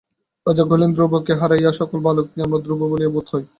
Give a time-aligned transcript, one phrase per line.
[0.45, 3.45] রাজা কহিলেন, ধ্রুবকে হারাইয়া সকল বালককেই আমার ধ্রুব বলিয়া বোধ হয়।